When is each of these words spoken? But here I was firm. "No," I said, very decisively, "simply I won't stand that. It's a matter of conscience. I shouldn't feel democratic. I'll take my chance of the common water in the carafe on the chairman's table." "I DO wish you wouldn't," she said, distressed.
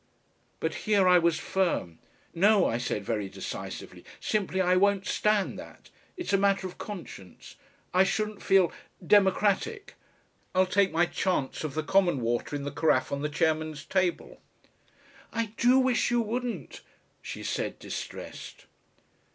But 0.59 0.73
here 0.89 1.07
I 1.07 1.19
was 1.19 1.37
firm. 1.37 1.99
"No," 2.33 2.65
I 2.65 2.79
said, 2.79 3.05
very 3.05 3.29
decisively, 3.29 4.03
"simply 4.19 4.59
I 4.59 4.75
won't 4.75 5.05
stand 5.05 5.59
that. 5.59 5.91
It's 6.17 6.33
a 6.33 6.39
matter 6.39 6.65
of 6.65 6.79
conscience. 6.79 7.55
I 7.93 8.03
shouldn't 8.03 8.41
feel 8.41 8.71
democratic. 9.05 9.93
I'll 10.55 10.65
take 10.65 10.91
my 10.91 11.05
chance 11.05 11.63
of 11.63 11.75
the 11.75 11.83
common 11.83 12.19
water 12.21 12.55
in 12.55 12.63
the 12.63 12.71
carafe 12.71 13.11
on 13.11 13.21
the 13.21 13.29
chairman's 13.29 13.85
table." 13.85 14.41
"I 15.31 15.53
DO 15.57 15.77
wish 15.77 16.09
you 16.09 16.19
wouldn't," 16.19 16.81
she 17.21 17.43
said, 17.43 17.77
distressed. 17.77 18.65